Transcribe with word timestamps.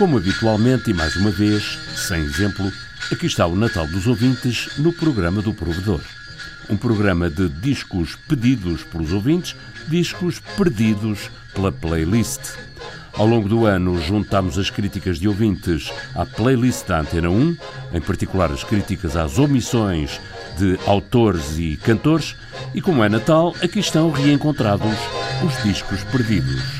Como 0.00 0.16
habitualmente 0.16 0.90
e 0.90 0.94
mais 0.94 1.14
uma 1.14 1.30
vez, 1.30 1.78
sem 1.94 2.24
exemplo, 2.24 2.72
aqui 3.12 3.26
está 3.26 3.46
o 3.46 3.54
Natal 3.54 3.86
dos 3.86 4.06
Ouvintes 4.06 4.70
no 4.78 4.94
programa 4.94 5.42
do 5.42 5.52
Provedor. 5.52 6.00
Um 6.70 6.76
programa 6.76 7.28
de 7.28 7.50
discos 7.50 8.16
pedidos 8.26 8.82
pelos 8.82 9.12
ouvintes, 9.12 9.54
discos 9.88 10.40
perdidos 10.56 11.30
pela 11.52 11.70
playlist. 11.70 12.40
Ao 13.12 13.26
longo 13.26 13.46
do 13.46 13.66
ano, 13.66 14.00
juntámos 14.00 14.58
as 14.58 14.70
críticas 14.70 15.18
de 15.18 15.28
ouvintes 15.28 15.92
à 16.14 16.24
playlist 16.24 16.86
da 16.86 17.00
Antena 17.00 17.28
1, 17.28 17.56
em 17.92 18.00
particular 18.00 18.50
as 18.50 18.64
críticas 18.64 19.16
às 19.16 19.38
omissões 19.38 20.18
de 20.56 20.78
autores 20.86 21.58
e 21.58 21.76
cantores, 21.76 22.34
e 22.74 22.80
como 22.80 23.04
é 23.04 23.08
Natal, 23.10 23.54
aqui 23.62 23.80
estão 23.80 24.10
reencontrados 24.10 24.96
os 25.44 25.62
discos 25.62 26.02
perdidos. 26.04 26.79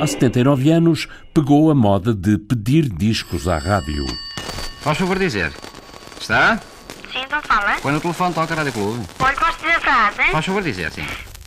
Há 0.00 0.06
79 0.06 0.70
anos, 0.70 1.08
pegou 1.34 1.72
a 1.72 1.74
moda 1.74 2.14
de 2.14 2.38
pedir 2.38 2.88
discos 2.88 3.48
à 3.48 3.58
rádio. 3.58 4.06
Faz 4.80 4.96
favor 4.96 5.18
dizer. 5.18 5.52
Está? 6.20 6.58
Sim, 7.12 7.18
então 7.26 7.42
fala. 7.42 7.80
Põe 7.80 7.94
no 7.94 8.00
telefone, 8.00 8.32
toca 8.32 8.54
a 8.54 8.56
Rádio 8.58 8.74
Clube. 8.74 9.04
Olha, 9.18 9.34
gosto 9.34 9.60
da 9.64 9.80
frase, 9.80 10.22
hein? 10.22 10.30
Faz 10.30 10.46
favor 10.46 10.62
dizer, 10.62 10.92
sim. 10.92 11.02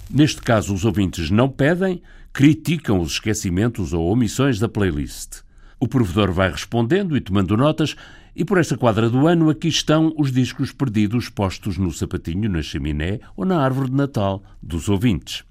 Neste 0.10 0.42
caso, 0.42 0.74
os 0.74 0.84
ouvintes 0.84 1.32
não 1.32 1.48
pedem, 1.48 2.04
criticam 2.34 3.00
os 3.00 3.14
esquecimentos 3.14 3.94
ou 3.94 4.12
omissões 4.12 4.60
da 4.60 4.68
playlist. 4.68 5.44
O 5.80 5.88
provedor 5.88 6.34
vai 6.34 6.52
respondendo 6.52 7.16
e 7.16 7.22
tomando 7.22 7.56
notas, 7.56 7.96
e 8.36 8.44
por 8.44 8.58
esta 8.58 8.76
quadra 8.76 9.10
do 9.10 9.28
ano 9.28 9.50
aqui 9.50 9.70
estão 9.70 10.14
os 10.18 10.30
discos 10.30 10.74
perdidos 10.74 11.30
postos 11.30 11.78
no 11.78 11.90
sapatinho, 11.90 12.50
na 12.50 12.62
chaminé 12.62 13.22
ou 13.38 13.46
na 13.46 13.64
árvore 13.64 13.90
de 13.90 13.96
Natal 13.96 14.44
dos 14.62 14.90
ouvintes. 14.90 15.46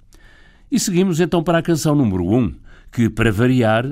E 0.70 0.78
seguimos 0.78 1.18
então 1.18 1.42
para 1.42 1.58
a 1.58 1.62
canção 1.62 1.94
número 1.94 2.26
1, 2.26 2.54
que, 2.91 3.08
para 3.08 3.30
variar, 3.30 3.86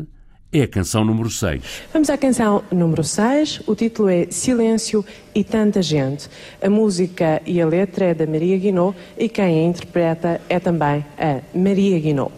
é 0.53 0.63
a 0.63 0.69
canção 0.69 1.05
número 1.05 1.31
6. 1.31 1.63
Vamos 1.93 2.09
à 2.09 2.17
canção 2.17 2.65
número 2.73 3.05
6. 3.05 3.63
O 3.67 3.75
título 3.75 4.09
é 4.09 4.27
Silêncio 4.31 5.05
e 5.35 5.45
Tanta 5.45 5.83
Gente. 5.83 6.29
A 6.63 6.71
música 6.71 7.43
e 7.45 7.61
a 7.61 7.67
letra 7.67 8.07
é 8.07 8.15
da 8.15 8.27
Maria 8.27 8.57
Guinot 8.57 8.97
e 9.19 9.29
quem 9.29 9.45
a 9.45 9.69
interpreta 9.69 10.41
é 10.49 10.59
também 10.59 11.05
a 11.19 11.41
Maria 11.55 11.99
Guinot. 11.99 12.33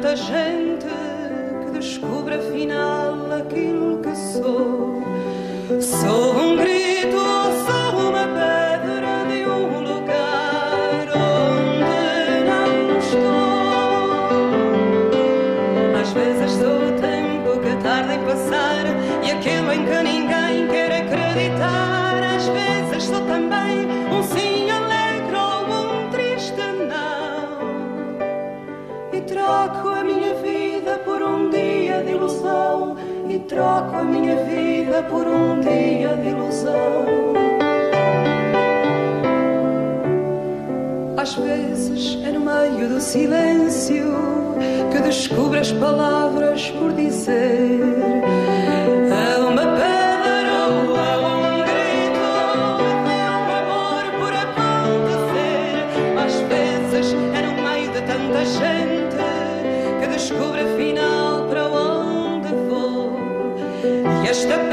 Tanta 0.00 0.16
gente 0.16 0.86
que 1.64 1.70
descubro 1.72 2.34
afinal 2.34 3.30
aquilo 3.32 4.00
que 4.00 4.16
sou. 4.16 5.02
Sou 5.80 6.36
um 6.36 6.56
grito, 6.56 7.18
sou 7.66 7.79
troco 33.50 33.96
a 33.96 34.04
minha 34.04 34.36
vida 34.44 35.02
por 35.10 35.26
um 35.26 35.58
dia 35.58 36.16
de 36.16 36.28
ilusão. 36.28 37.04
Às 41.16 41.34
vezes 41.34 42.16
é 42.24 42.30
no 42.30 42.40
meio 42.40 42.88
do 42.88 43.00
silêncio 43.00 44.06
que 44.92 45.00
descubro 45.00 45.58
as 45.58 45.72
palavras 45.72 46.70
por 46.70 46.92
dizer. 46.92 48.59
E 64.40 64.69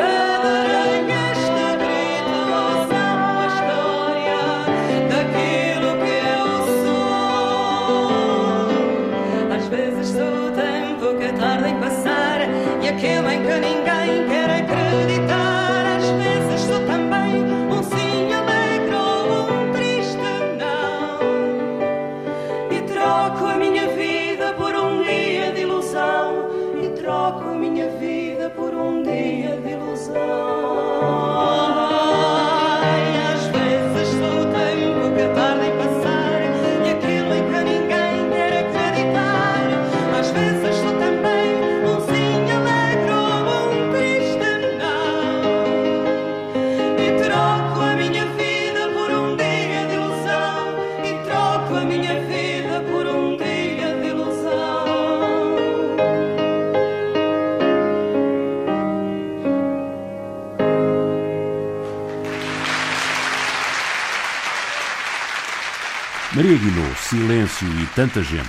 Maria 66.38 66.56
Guinot, 66.56 67.00
Silêncio 67.00 67.68
e 67.82 67.88
Tanta 67.96 68.22
Gente. 68.22 68.48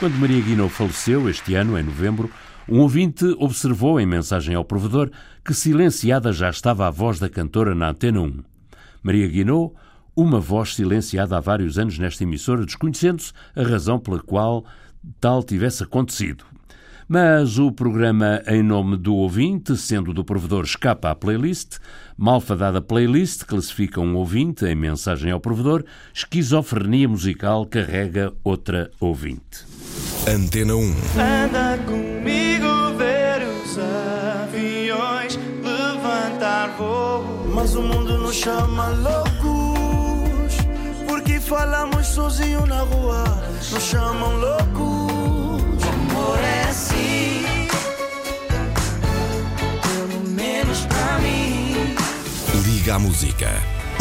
Quando 0.00 0.18
Maria 0.18 0.42
Guinot 0.42 0.74
faleceu 0.74 1.30
este 1.30 1.54
ano, 1.54 1.78
em 1.78 1.84
novembro, 1.84 2.28
um 2.68 2.80
ouvinte 2.80 3.24
observou 3.38 4.00
em 4.00 4.04
mensagem 4.04 4.56
ao 4.56 4.64
provedor 4.64 5.08
que 5.44 5.54
silenciada 5.54 6.32
já 6.32 6.50
estava 6.50 6.88
a 6.88 6.90
voz 6.90 7.20
da 7.20 7.28
cantora 7.28 7.76
na 7.76 7.90
Antena 7.90 8.22
1. 8.22 8.42
Maria 9.04 9.28
Guinot, 9.28 9.72
uma 10.16 10.40
voz 10.40 10.74
silenciada 10.74 11.36
há 11.36 11.40
vários 11.40 11.78
anos 11.78 11.96
nesta 11.96 12.24
emissora, 12.24 12.66
desconhecendo-se 12.66 13.32
a 13.54 13.62
razão 13.62 14.00
pela 14.00 14.18
qual 14.18 14.64
tal 15.20 15.40
tivesse 15.44 15.84
acontecido. 15.84 16.44
Mas 17.08 17.58
o 17.58 17.72
programa 17.72 18.42
Em 18.46 18.62
Nome 18.62 18.94
do 18.98 19.14
Ouvinte, 19.14 19.74
sendo 19.78 20.12
do 20.12 20.22
provedor, 20.22 20.64
escapa 20.64 21.08
à 21.08 21.14
playlist. 21.14 21.78
Malfadada 22.18 22.82
playlist 22.82 23.44
classifica 23.44 23.98
um 23.98 24.14
ouvinte 24.14 24.66
em 24.66 24.74
mensagem 24.74 25.32
ao 25.32 25.40
provedor. 25.40 25.84
Esquizofrenia 26.12 27.08
musical 27.08 27.64
carrega 27.64 28.34
outra 28.44 28.90
ouvinte. 29.00 29.64
Antena 30.28 30.76
1 30.76 30.94
Anda 31.16 31.78
comigo 31.86 32.98
ver 32.98 33.42
os 33.62 33.78
aviões 33.78 35.38
levantar 35.64 36.76
voo. 36.76 37.24
Mas 37.54 37.74
o 37.74 37.80
mundo 37.80 38.18
nos 38.18 38.36
chama 38.36 38.90
loucos 38.90 40.56
Porque 41.08 41.40
falamos 41.40 42.06
sozinho 42.06 42.66
na 42.66 42.82
rua 42.82 43.24
Nos 43.72 43.82
chamam 43.82 44.36
loucos 44.36 45.82
Amor 45.82 46.57
Liga 52.88 52.96
à 52.96 52.98
música. 53.00 53.50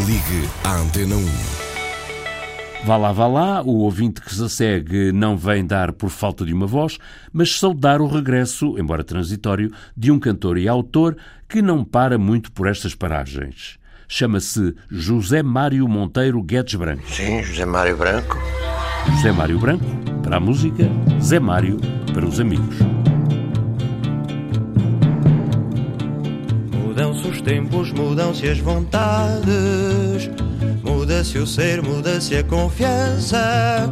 Ligue 0.06 0.50
à 0.64 0.78
Antena 0.78 1.18
1. 1.18 2.86
Vá 2.86 2.96
lá, 2.96 3.12
vá 3.12 3.28
lá, 3.28 3.62
o 3.62 3.80
ouvinte 3.80 4.22
que 4.22 4.34
se 4.34 4.50
segue 4.50 5.12
não 5.12 5.36
vem 5.36 5.66
dar 5.66 5.92
por 5.92 6.10
falta 6.10 6.46
de 6.46 6.54
uma 6.54 6.66
voz, 6.66 6.98
mas 7.34 7.60
saudar 7.60 8.00
o 8.00 8.08
regresso, 8.08 8.80
embora 8.80 9.04
transitório, 9.04 9.74
de 9.94 10.10
um 10.10 10.18
cantor 10.18 10.58
e 10.58 10.70
autor 10.70 11.18
que 11.50 11.62
não 11.62 11.84
para 11.84 12.18
muito 12.18 12.50
por 12.50 12.66
estas 12.66 12.96
paragens. 12.96 13.78
Chama-se 14.08 14.74
José 14.90 15.44
Mário 15.44 15.86
Monteiro 15.86 16.42
Guedes 16.42 16.76
Branco. 16.76 17.04
Sim, 17.10 17.44
José 17.44 17.66
Mário 17.66 17.98
Branco. 17.98 18.38
José 19.12 19.34
Mário 19.34 19.60
Branco, 19.60 19.86
para 20.24 20.38
a 20.38 20.40
música, 20.40 20.90
Zé 21.22 21.42
Mário, 21.42 21.78
para 22.14 22.26
os 22.26 22.40
amigos. 22.40 22.78
Os 27.28 27.42
tempos, 27.42 27.92
mudam-se 27.92 28.48
as 28.48 28.60
vontades, 28.60 30.30
muda-se 30.84 31.38
o 31.38 31.46
ser, 31.46 31.82
muda-se 31.82 32.38
a 32.38 32.44
confiança. 32.44 33.92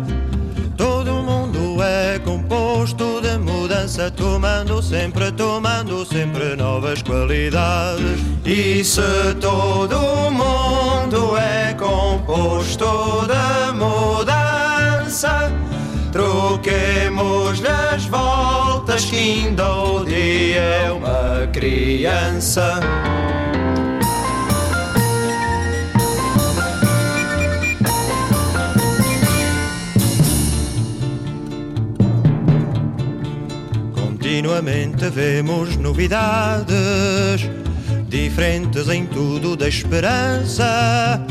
Todo 0.77 1.11
mundo 1.13 1.81
é 1.81 2.19
composto 2.19 3.21
de 3.21 3.37
mudança, 3.37 4.11
tomando 4.11 4.81
sempre, 4.81 5.31
tomando 5.31 6.05
sempre 6.05 6.55
novas 6.55 7.01
qualidades. 7.01 8.19
E 8.45 8.83
se 8.83 9.01
todo 9.39 9.97
mundo 10.31 11.37
é 11.37 11.73
composto 11.73 13.27
de 13.27 13.73
mudança, 13.73 15.51
troquemos 16.11 17.61
as 17.93 18.05
voltas 18.05 19.05
que 19.05 19.17
ainda 19.17 19.73
o 19.73 20.05
dia 20.05 20.59
é 20.59 20.91
uma 20.91 21.47
criança. 21.47 22.81
Continuamente 34.55 35.09
vemos 35.09 35.75
novidades, 35.75 37.41
diferentes 38.07 38.87
em 38.87 39.05
tudo 39.05 39.53
da 39.53 39.67
esperança. 39.67 41.21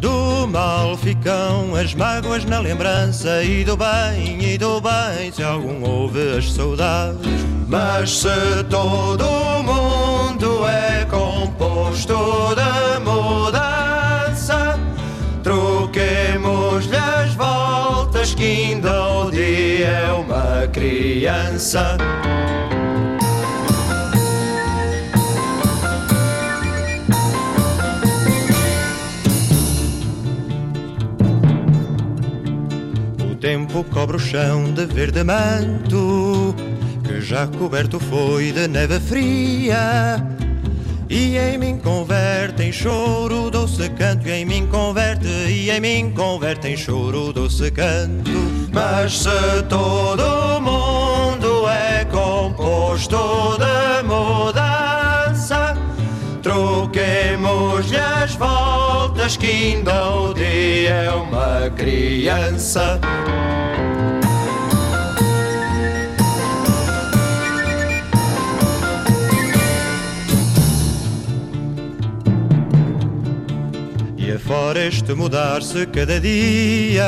Do 0.00 0.44
mal 0.48 0.96
ficam 0.96 1.76
as 1.76 1.94
mágoas 1.94 2.44
na 2.44 2.58
lembrança, 2.58 3.44
e 3.44 3.62
do 3.62 3.76
bem, 3.76 4.42
e 4.42 4.58
do 4.58 4.80
bem, 4.80 5.30
se 5.30 5.40
algum 5.40 5.88
houve 5.88 6.36
as 6.36 6.52
saudades. 6.52 7.30
Mas 7.68 8.10
se 8.10 8.64
todo 8.68 9.37
criança. 21.18 21.96
O 33.20 33.34
tempo 33.34 33.82
cobre 33.92 34.16
o 34.16 34.20
chão 34.20 34.72
de 34.72 34.86
verde 34.86 35.24
manto, 35.24 36.54
que 37.02 37.20
já 37.20 37.48
coberto 37.48 37.98
foi 37.98 38.52
de 38.52 38.68
neve 38.68 39.00
fria. 39.00 40.24
E 41.10 41.38
em 41.38 41.56
mim 41.56 41.78
converte 41.78 42.64
em 42.64 42.72
choro 42.72 43.50
doce 43.50 43.88
canto, 43.90 44.28
e 44.28 44.32
em 44.32 44.44
mim 44.44 44.66
converte, 44.66 45.26
e 45.26 45.70
em 45.70 45.80
mim 45.80 46.12
converte 46.14 46.68
em 46.68 46.76
choro 46.76 47.32
doce 47.32 47.70
canto. 47.70 48.30
Mas 48.70 49.20
se 49.20 49.62
todo 49.70 50.60
mundo 50.60 51.66
é 51.66 52.04
composto 52.04 53.56
de 53.56 54.02
mudança, 54.06 55.74
troquemos-lhe 56.42 57.96
as 57.96 58.34
voltas, 58.34 59.38
que 59.38 59.46
ainda 59.46 60.10
o 60.10 60.34
dia 60.34 60.90
é 60.90 61.10
uma 61.10 61.70
criança. 61.70 63.00
Afora 74.48 74.86
este 74.86 75.12
mudar-se 75.12 75.84
cada 75.88 76.18
dia, 76.18 77.04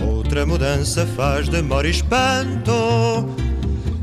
outra 0.00 0.46
mudança 0.46 1.04
faz 1.04 1.48
demora 1.48 1.88
e 1.88 1.90
espanto. 1.90 3.28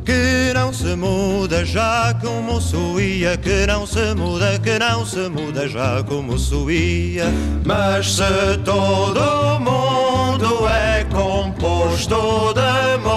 Que 0.03 0.51
não 0.53 0.73
se 0.73 0.97
muda 0.97 1.63
já 1.63 2.13
como 2.21 2.59
suía, 2.59 3.37
que 3.37 3.65
não 3.65 3.87
se 3.87 4.13
muda, 4.15 4.59
que 4.59 4.77
não 4.77 5.05
se 5.05 5.29
muda 5.29 5.69
já 5.69 6.03
como 6.03 6.37
suía. 6.37 7.23
Mas 7.63 8.15
se 8.15 8.57
todo 8.65 9.57
mundo 9.61 10.67
é 10.67 11.05
composto 11.05 12.53
de 12.53 12.97
mudança, 12.97 13.14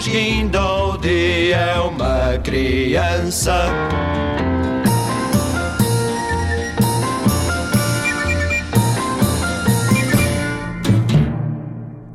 o 0.00 0.96
dia 0.96 1.56
é 1.56 1.78
uma 1.78 2.38
criança. 2.38 3.52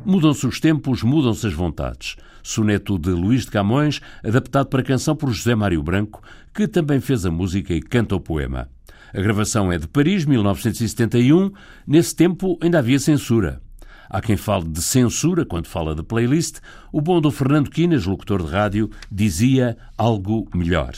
Mudam-se 0.04 0.48
os 0.48 0.58
tempos, 0.58 1.04
mudam-se 1.04 1.46
as 1.46 1.52
vontades. 1.52 2.16
Soneto 2.42 2.98
de 2.98 3.10
Luís 3.10 3.44
de 3.44 3.52
Camões, 3.52 4.00
adaptado 4.24 4.66
para 4.66 4.82
canção 4.82 5.14
por 5.14 5.30
José 5.30 5.54
Mário 5.54 5.80
Branco, 5.80 6.20
que 6.52 6.66
também 6.66 6.98
fez 6.98 7.24
a 7.24 7.30
música 7.30 7.72
e 7.72 7.80
canta 7.80 8.16
o 8.16 8.20
poema. 8.20 8.68
A 9.14 9.20
gravação 9.20 9.70
é 9.70 9.78
de 9.78 9.86
Paris, 9.86 10.24
1971. 10.24 11.52
Nesse 11.86 12.16
tempo 12.16 12.58
ainda 12.60 12.80
havia 12.80 12.98
censura. 12.98 13.62
Há 14.08 14.20
quem 14.20 14.36
fale 14.36 14.68
de 14.68 14.82
censura 14.82 15.44
quando 15.44 15.66
fala 15.66 15.94
de 15.94 16.02
playlist. 16.02 16.58
O 16.92 17.00
bom 17.00 17.20
do 17.20 17.30
Fernando 17.30 17.70
Quinas, 17.70 18.06
locutor 18.06 18.42
de 18.42 18.50
rádio, 18.50 18.90
dizia 19.10 19.76
algo 19.96 20.48
melhor. 20.54 20.94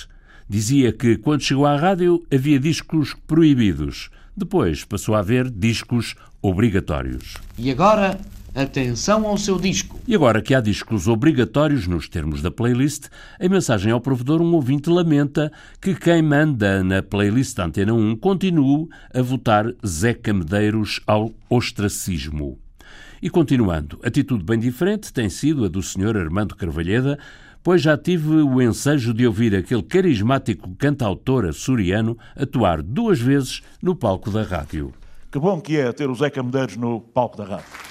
Dizia 0.48 0.92
que 0.92 1.16
quando 1.16 1.42
chegou 1.42 1.66
à 1.66 1.76
rádio 1.76 2.24
havia 2.32 2.58
discos 2.58 3.14
proibidos. 3.26 4.10
Depois 4.36 4.84
passou 4.84 5.14
a 5.14 5.18
haver 5.18 5.50
discos 5.50 6.14
obrigatórios. 6.40 7.34
E 7.58 7.70
agora, 7.70 8.18
atenção 8.54 9.26
ao 9.26 9.36
seu 9.36 9.58
disco. 9.58 9.98
E 10.06 10.14
agora 10.14 10.40
que 10.40 10.54
há 10.54 10.60
discos 10.60 11.06
obrigatórios 11.06 11.86
nos 11.86 12.08
termos 12.08 12.40
da 12.40 12.50
playlist, 12.50 13.08
em 13.40 13.48
mensagem 13.48 13.92
ao 13.92 14.00
provedor, 14.00 14.40
um 14.40 14.54
ouvinte 14.54 14.88
lamenta 14.88 15.52
que 15.80 15.94
quem 15.94 16.22
manda 16.22 16.82
na 16.82 17.02
playlist 17.02 17.56
da 17.56 17.66
Antena 17.66 17.92
1 17.92 18.16
continue 18.16 18.88
a 19.12 19.20
votar 19.20 19.66
Zeca 19.86 20.32
Medeiros 20.32 21.00
ao 21.06 21.32
ostracismo. 21.50 22.58
E 23.20 23.28
continuando, 23.28 23.98
atitude 24.04 24.44
bem 24.44 24.58
diferente 24.58 25.12
tem 25.12 25.28
sido 25.28 25.64
a 25.64 25.68
do 25.68 25.82
Sr. 25.82 26.16
Armando 26.16 26.54
Carvalheda, 26.54 27.18
pois 27.62 27.82
já 27.82 27.98
tive 27.98 28.37
o 28.37 28.62
ensejo 28.62 29.12
de 29.12 29.26
ouvir 29.26 29.56
aquele 29.56 29.82
carismático 29.82 30.75
cantautor 30.76 31.44
açoriano 31.44 32.16
atuar 32.37 32.80
duas 32.80 33.20
vezes 33.20 33.60
no 33.82 33.96
palco 33.96 34.30
da 34.30 34.42
rádio. 34.42 34.92
Que 35.30 35.38
bom 35.38 35.60
que 35.60 35.76
é 35.76 35.92
ter 35.92 36.08
o 36.08 36.14
Zeca 36.14 36.42
Medeiros 36.42 36.76
no 36.76 37.00
palco 37.00 37.37
da 37.37 37.44
rádio. 37.44 37.88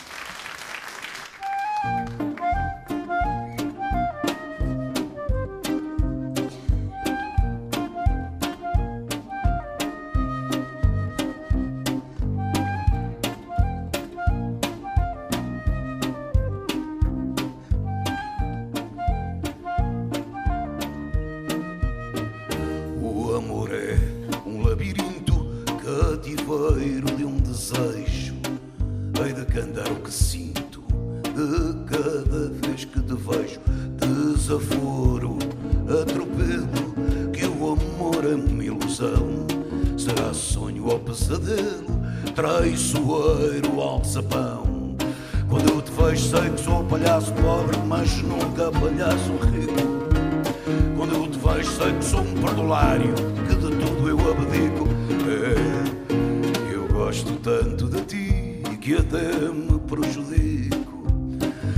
Que 51.77 52.05
sou 52.05 52.21
um 52.21 52.33
perdulário, 52.41 53.13
que 53.47 53.55
de 53.55 53.75
tudo 53.75 54.09
eu 54.09 54.17
abdico. 54.31 54.87
É, 55.29 56.73
eu 56.73 56.87
gosto 56.87 57.33
tanto 57.35 57.87
de 57.87 58.01
ti 58.01 58.63
que 58.81 58.95
até 58.95 59.49
me 59.49 59.79
prejudico. 59.79 61.05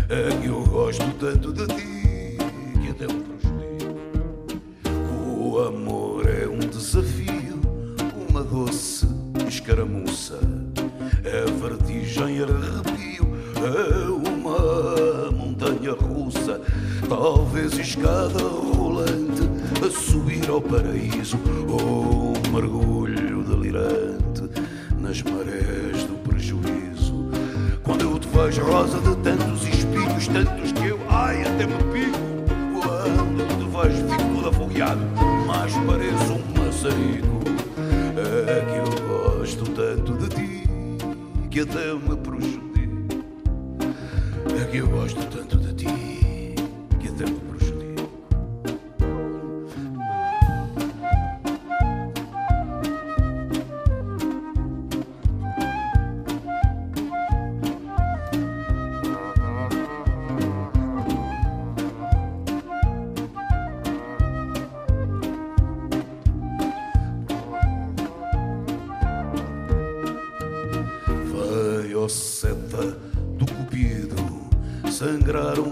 É 0.10 0.48
eu 0.48 0.64
gosto 0.66 1.06
tanto 1.20 1.52
de 1.52 1.68
ti 1.68 2.38
que 2.82 2.90
até 2.92 3.08
me 3.14 3.24
prejudico. 3.24 4.00
O 5.38 5.60
amor 5.60 6.26
é 6.28 6.48
um 6.48 6.60
desafio, 6.60 7.60
uma 8.30 8.42
doce 8.42 9.06
escaramuça. 9.48 10.40
É 11.26 11.44
vertigem, 11.46 12.42
arrepio, 12.42 12.89
a 19.86 19.90
subir 19.90 20.50
ao 20.50 20.62
paraíso 20.62 21.38
ou 21.70 22.34
um 22.38 22.54
mergulho 22.54 23.44
delirante 23.44 24.44
nas 25.00 25.22
marés 25.24 26.04
do 26.04 26.16
prejuízo. 26.28 27.30
Quando 27.84 28.02
eu 28.02 28.20
te 28.20 28.28
vejo 28.28 28.62
rosa 28.64 29.00
de 29.00 29.16
tantos 29.18 29.68
espinhos, 29.68 30.28
tantos 30.28 30.72
que 30.74 30.88
eu, 30.88 31.00
ai, 31.10 31.42
até 31.44 31.66
me 31.66 31.78
pico. 31.94 32.20
Quando 32.82 33.40
eu 33.40 33.48
te 33.48 33.90
vejo, 33.90 34.08
fico 34.10 34.36
todo 34.36 34.50
afogueado, 34.50 35.02
mas 35.48 35.74
pareço 35.74 36.34
um 36.34 36.44
maçarico. 36.66 37.40
É 38.48 38.66
que 38.66 38.78
eu 38.78 38.90
gosto 39.08 39.64
tanto 39.72 40.14
de 40.14 40.30
ti 40.36 40.68
que 41.50 41.62
até 41.62 41.94
me 41.94 42.16
prejudico. 42.18 43.24
É 44.62 44.66
que 44.66 44.78
eu 44.78 44.88
gosto 44.88 45.24
tanto 45.28 45.49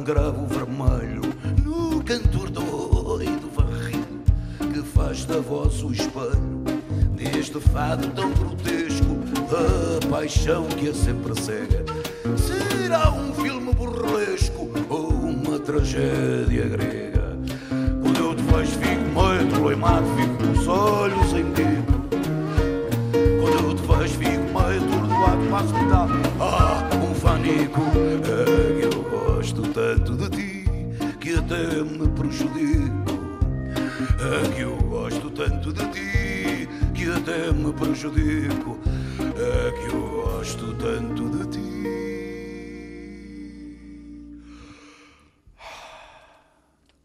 gravo 0.07 0.47
vermelho 0.47 1.21
no 1.65 2.01
cantor 2.01 2.49
doido 2.49 3.51
varrido 3.53 4.23
que 4.73 4.81
faz 4.81 5.25
da 5.25 5.41
voz 5.41 5.83
o 5.83 5.91
espelho 5.91 6.63
neste 7.11 7.59
fado 7.59 8.07
tão 8.11 8.31
grotesco. 8.31 9.17
A 9.51 10.07
paixão 10.07 10.65
que 10.67 10.87
é 10.87 10.93
sempre 10.93 11.37
cega 11.41 11.83
será 12.37 13.11
um 13.11 13.33
filme 13.33 13.73
burlesco 13.73 14.69
ou 14.87 15.09
uma 15.09 15.59
tragédia 15.59 16.69
grega. 16.69 17.37
Quando 18.01 18.17
eu 18.17 18.33
te 18.33 18.43
vejo 18.43 18.71
fico 18.79 19.03
meio 19.13 19.49
troimado 19.49 20.07
fico 20.15 20.37
com 20.37 20.57
os 20.57 20.67
olhos 20.69 21.33
em 21.33 21.43
bico 21.51 21.97
quando 23.41 23.67
eu 23.67 23.75
te 23.75 23.81
vejo 23.81 24.13
fico 24.19 24.57
meio 24.57 24.85
atordoado 24.85 25.49
passo-me 25.51 26.26
até 31.47 31.81
me 31.81 32.07
prejudico. 32.09 33.39
É 34.19 34.53
que 34.53 34.61
eu 34.61 34.75
gosto 34.77 35.31
tanto 35.31 35.71
de 35.71 35.87
ti 35.91 36.67
que 36.93 37.09
até 37.09 37.51
me 37.53 37.71
prejudico. 37.71 38.77
É 39.17 39.71
que 39.71 39.95
eu 39.95 40.01
gosto 40.09 40.73
tanto 40.73 41.29
de 41.29 41.47
ti. 41.47 41.67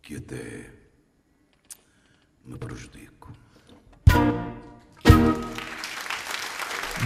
Que 0.03 0.17
até 0.17 0.71
me 2.45 2.59
prejudico. 2.59 3.33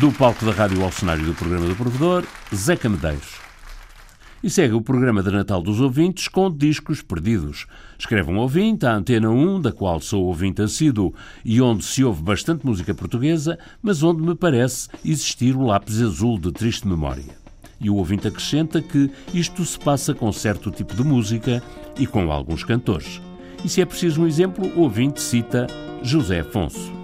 Do 0.00 0.12
palco 0.12 0.44
da 0.46 0.52
rádio 0.52 0.82
ao 0.82 0.92
cenário 0.92 1.24
do 1.24 1.34
programa 1.34 1.66
do 1.66 1.76
provedor, 1.76 2.24
Zeca 2.54 2.88
Medeiros. 2.88 3.45
E 4.46 4.50
segue 4.50 4.74
o 4.74 4.80
programa 4.80 5.24
de 5.24 5.30
Natal 5.32 5.60
dos 5.60 5.80
ouvintes 5.80 6.28
com 6.28 6.48
discos 6.48 7.02
perdidos. 7.02 7.66
Escreve 7.98 8.30
um 8.30 8.38
ouvinte 8.38 8.86
à 8.86 8.94
Antena 8.94 9.28
1, 9.28 9.60
da 9.60 9.72
qual 9.72 10.00
sou 10.00 10.26
ouvinte 10.26 10.62
assíduo 10.62 11.12
e 11.44 11.60
onde 11.60 11.84
se 11.84 12.04
ouve 12.04 12.22
bastante 12.22 12.64
música 12.64 12.94
portuguesa, 12.94 13.58
mas 13.82 14.04
onde 14.04 14.22
me 14.22 14.36
parece 14.36 14.88
existir 15.04 15.56
o 15.56 15.66
lápis 15.66 16.00
azul 16.00 16.38
de 16.38 16.52
triste 16.52 16.86
memória. 16.86 17.36
E 17.80 17.90
o 17.90 17.96
ouvinte 17.96 18.28
acrescenta 18.28 18.80
que 18.80 19.10
isto 19.34 19.64
se 19.64 19.80
passa 19.80 20.14
com 20.14 20.30
certo 20.30 20.70
tipo 20.70 20.94
de 20.94 21.02
música 21.02 21.60
e 21.98 22.06
com 22.06 22.30
alguns 22.30 22.62
cantores. 22.62 23.20
E 23.64 23.68
se 23.68 23.80
é 23.80 23.84
preciso 23.84 24.22
um 24.22 24.28
exemplo, 24.28 24.64
o 24.76 24.82
ouvinte 24.82 25.20
cita 25.20 25.66
José 26.04 26.38
Afonso. 26.38 26.95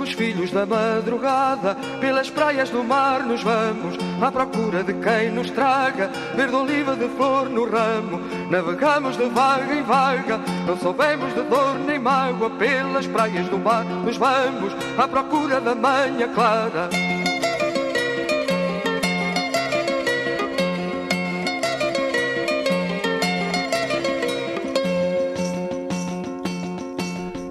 Somos 0.00 0.14
filhos 0.14 0.50
da 0.50 0.64
madrugada, 0.64 1.76
pelas 2.00 2.30
praias 2.30 2.70
do 2.70 2.82
mar 2.82 3.22
nos 3.22 3.42
vamos, 3.42 3.98
à 4.22 4.32
procura 4.32 4.82
de 4.82 4.94
quem 4.94 5.30
nos 5.30 5.50
traga 5.50 6.10
verde 6.34 6.56
oliva 6.56 6.96
de 6.96 7.06
flor 7.10 7.50
no 7.50 7.68
ramo. 7.68 8.18
Navegamos 8.48 9.18
de 9.18 9.26
vaga 9.26 9.74
em 9.74 9.82
vaga, 9.82 10.40
não 10.66 10.78
soubemos 10.78 11.34
de 11.34 11.42
dor 11.42 11.78
nem 11.80 11.98
mágoa, 11.98 12.48
pelas 12.48 13.06
praias 13.08 13.46
do 13.48 13.58
mar 13.58 13.84
nos 13.84 14.16
vamos, 14.16 14.72
à 14.96 15.06
procura 15.06 15.60
da 15.60 15.74
manhã 15.74 16.32
clara. 16.32 16.88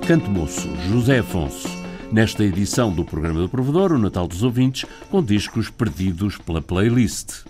Canto 0.08 0.32
Moço, 0.32 0.76
José 0.88 1.20
Afonso. 1.20 1.79
Nesta 2.12 2.44
edição 2.44 2.92
do 2.92 3.06
programa 3.06 3.40
do 3.40 3.48
Provedor, 3.48 3.92
o 3.92 4.00
Natal 4.00 4.28
dos 4.28 4.42
Ouvintes, 4.42 4.84
com 5.12 5.22
discos 5.22 5.70
perdidos 5.70 6.38
pela 6.38 6.60
playlist. 6.60 7.44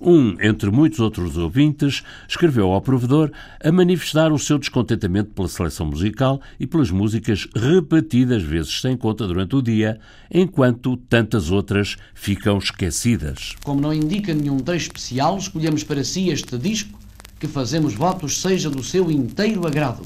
Um, 0.00 0.36
entre 0.40 0.68
muitos 0.68 0.98
outros 0.98 1.36
ouvintes, 1.36 2.02
escreveu 2.28 2.72
ao 2.72 2.80
provedor 2.80 3.30
a 3.62 3.70
manifestar 3.70 4.32
o 4.32 4.38
seu 4.38 4.58
descontentamento 4.58 5.30
pela 5.30 5.48
seleção 5.48 5.86
musical 5.86 6.40
e 6.58 6.66
pelas 6.66 6.90
músicas 6.90 7.46
repetidas 7.54 8.42
vezes 8.42 8.80
sem 8.80 8.96
conta 8.96 9.28
durante 9.28 9.54
o 9.54 9.62
dia, 9.62 10.00
enquanto 10.28 10.96
tantas 10.96 11.52
outras 11.52 11.96
ficam 12.14 12.58
esquecidas. 12.58 13.54
Como 13.62 13.80
não 13.80 13.94
indica 13.94 14.34
nenhum 14.34 14.58
texto 14.58 14.86
especial, 14.86 15.38
escolhemos 15.38 15.84
para 15.84 16.02
si 16.02 16.30
este 16.30 16.58
disco 16.58 16.98
que 17.38 17.46
fazemos 17.46 17.94
votos 17.94 18.40
seja 18.40 18.68
do 18.68 18.82
seu 18.82 19.08
inteiro 19.08 19.64
agrado. 19.68 20.02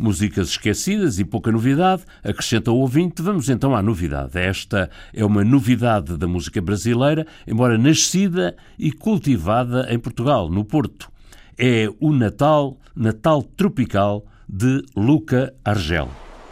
Músicas 0.00 0.48
esquecidas 0.48 1.20
e 1.20 1.24
pouca 1.24 1.52
novidade, 1.52 2.02
acrescenta 2.22 2.72
o 2.72 2.78
ouvinte. 2.78 3.22
Vamos 3.22 3.48
então 3.48 3.76
à 3.76 3.80
novidade. 3.80 4.36
Esta 4.38 4.90
é 5.12 5.24
uma 5.24 5.44
novidade 5.44 6.16
da 6.16 6.26
música 6.26 6.60
brasileira, 6.60 7.26
embora 7.46 7.78
nascida 7.78 8.56
e 8.76 8.90
cultivada 8.90 9.86
em 9.90 9.98
Portugal, 9.98 10.48
no 10.50 10.64
Porto. 10.64 11.08
É 11.56 11.88
o 12.00 12.12
Natal, 12.12 12.76
Natal 12.94 13.42
Tropical 13.42 14.24
de 14.48 14.82
Luca 14.96 15.54
Argel. 15.64 16.08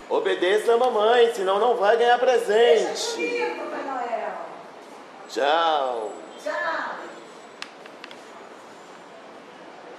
Obedeça 0.08 0.74
a 0.74 0.78
mamãe, 0.78 1.34
senão 1.34 1.58
não 1.58 1.76
vai 1.76 1.96
ganhar 1.96 2.18
presente. 2.18 3.16
Tchau. 5.28 6.12
Tchau. 6.42 7.01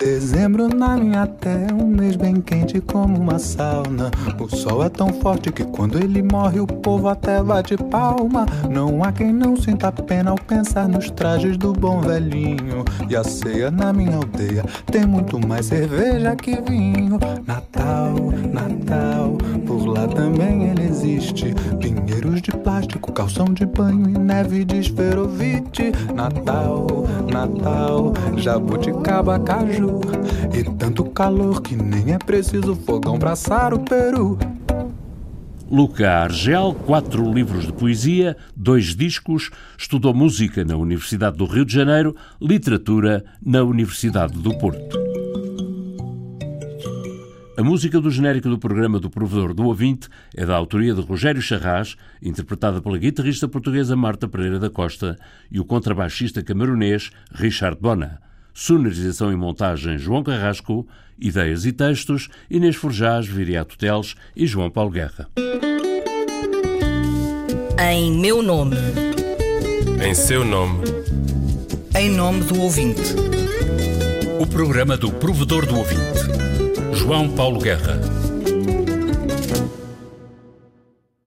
Dezembro 0.03 0.67
na 0.67 0.97
minha 0.97 1.25
terra 1.25 1.67
é 1.69 1.73
um 1.73 1.87
mês 1.87 2.17
bem 2.17 2.41
quente 2.41 2.81
como 2.81 3.17
uma 3.17 3.39
sauna. 3.39 4.11
O 4.37 4.53
sol 4.53 4.83
é 4.83 4.89
tão 4.89 5.07
forte 5.13 5.49
que 5.49 5.63
quando 5.63 5.97
ele 5.97 6.21
morre 6.21 6.59
o 6.59 6.67
povo 6.67 7.07
até 7.07 7.41
bate 7.41 7.77
palma. 7.77 8.45
Não 8.69 9.01
há 9.01 9.13
quem 9.13 9.31
não 9.31 9.55
sinta 9.55 9.93
pena 9.93 10.31
ao 10.31 10.35
pensar 10.35 10.89
nos 10.89 11.09
trajes 11.09 11.55
do 11.55 11.71
bom 11.71 12.01
velhinho. 12.01 12.83
E 13.09 13.15
a 13.15 13.23
ceia 13.23 13.71
na 13.71 13.93
minha 13.93 14.17
aldeia 14.17 14.65
tem 14.91 15.05
muito 15.05 15.39
mais 15.47 15.67
cerveja 15.67 16.35
que 16.35 16.61
vinho. 16.61 17.17
Natal, 17.47 18.13
Natal, 18.51 19.37
por 19.65 19.85
lá 19.85 20.05
também 20.05 20.65
ele 20.65 20.83
existe. 20.83 21.55
Calção 23.13 23.45
de 23.45 23.65
banho 23.65 24.09
e 24.09 24.17
neve 24.17 24.65
de 24.65 24.79
esferovite. 24.79 25.91
Natal, 26.15 27.05
Natal, 27.31 28.11
jabuticaba, 28.37 29.39
caju. 29.39 30.01
E 30.51 30.63
tanto 30.77 31.05
calor 31.05 31.61
que 31.61 31.75
nem 31.75 32.13
é 32.13 32.17
preciso 32.17 32.75
fogão 32.75 33.19
pra 33.19 33.33
assar 33.33 33.73
o 33.73 33.79
peru. 33.79 34.37
Luca 35.69 36.09
Argel, 36.09 36.75
quatro 36.85 37.31
livros 37.31 37.65
de 37.65 37.73
poesia, 37.73 38.35
dois 38.55 38.95
discos, 38.95 39.51
estudou 39.77 40.13
música 40.13 40.65
na 40.65 40.75
Universidade 40.75 41.37
do 41.37 41.45
Rio 41.45 41.65
de 41.65 41.73
Janeiro, 41.73 42.15
literatura 42.41 43.23
na 43.43 43.63
Universidade 43.63 44.37
do 44.37 44.57
Porto. 44.57 45.12
A 47.55 47.63
música 47.63 48.01
do 48.01 48.09
genérico 48.09 48.49
do 48.49 48.57
programa 48.57 48.99
do 48.99 49.11
Provedor 49.11 49.53
do 49.53 49.65
Ouvinte 49.65 50.09
é 50.35 50.43
da 50.43 50.55
autoria 50.55 50.91
de 50.91 51.01
Rogério 51.01 51.39
Charras, 51.39 51.95
interpretada 52.19 52.81
pela 52.81 52.97
guitarrista 52.97 53.47
portuguesa 53.47 53.95
Marta 53.95 54.27
Pereira 54.27 54.57
da 54.57 54.71
Costa 54.71 55.19
e 55.51 55.59
o 55.59 55.65
contrabaixista 55.65 56.41
camerunês 56.41 57.11
Richard 57.31 57.77
Bona. 57.79 58.19
Sonorização 58.55 59.31
e 59.31 59.35
montagem 59.35 59.99
João 59.99 60.23
Carrasco, 60.23 60.87
ideias 61.19 61.63
e 61.67 61.71
textos 61.71 62.27
Inês 62.49 62.75
Forjás, 62.75 63.27
Viriato 63.27 63.77
Teles 63.77 64.15
e 64.35 64.47
João 64.47 64.71
Paulo 64.71 64.89
Guerra. 64.89 65.29
Em 67.79 68.17
meu 68.19 68.41
nome. 68.41 68.77
Em 70.03 70.13
seu 70.15 70.43
nome. 70.43 70.85
Em 71.95 72.09
nome 72.09 72.43
do 72.45 72.59
ouvinte. 72.61 73.13
O 74.39 74.47
programa 74.47 74.97
do 74.97 75.11
Provedor 75.11 75.67
do 75.67 75.77
Ouvinte. 75.77 76.32
João 77.03 77.27
Paulo 77.27 77.59
Guerra. 77.59 78.22